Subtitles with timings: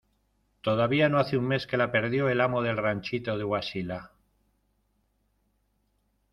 [0.61, 4.13] todavía no hace un mes que la perdió el amo del ranchito de Huaxila: